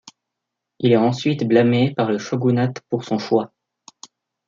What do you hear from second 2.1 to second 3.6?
shogunat pour son choix.